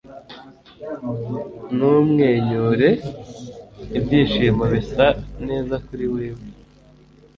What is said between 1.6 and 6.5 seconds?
numwenyure! ibyishimo bisa neza kuri wewe